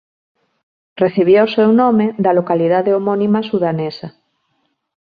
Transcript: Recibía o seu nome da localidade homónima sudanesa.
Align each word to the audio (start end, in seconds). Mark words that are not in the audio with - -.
Recibía 1.03 1.47
o 1.47 1.51
seu 1.55 1.69
nome 1.81 2.05
da 2.25 2.31
localidade 2.39 2.91
homónima 2.97 3.39
sudanesa. 3.49 4.07